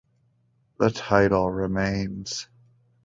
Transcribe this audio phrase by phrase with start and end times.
[0.79, 2.47] The title remains.